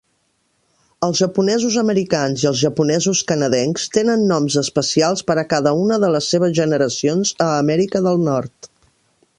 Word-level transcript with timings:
Els 1.07 1.19
japonesos 1.23 1.75
americans 1.81 2.45
i 2.45 2.47
els 2.51 2.61
japonesos 2.61 3.21
canadencs 3.33 3.85
tenen 3.99 4.25
noms 4.33 4.57
especials 4.65 5.23
per 5.29 5.37
a 5.43 5.45
cada 5.55 5.77
una 5.85 6.03
de 6.05 6.11
les 6.17 6.33
seves 6.37 6.57
generacions 6.63 7.37
a 7.49 7.51
Amèrica 7.61 8.05
del 8.09 8.23
Nord. 8.31 8.73